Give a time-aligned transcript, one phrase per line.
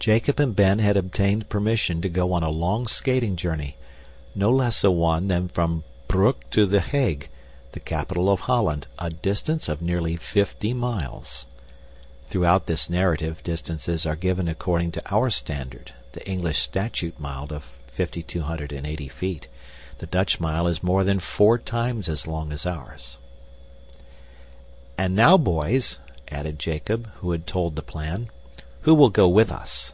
[0.00, 3.76] Jacob and Ben had obtained permission to go on a long skating journey
[4.32, 7.28] no less a one than from Broek to The Hague,
[7.72, 11.46] the capital of Holland, a distance of nearly fifty miles!
[12.30, 17.64] *{Throughout this narrative distances are given according to our standard, the English statute mile of
[17.88, 19.48] 5,280 feet.
[19.98, 23.18] The Dutch mile is more than four times as long as ours.}
[24.96, 25.98] "And now, boys,"
[26.28, 28.30] added Jacob, when he had told the plan,
[28.82, 29.92] "who will go with us?"